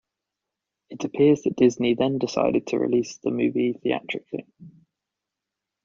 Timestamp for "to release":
2.65-3.17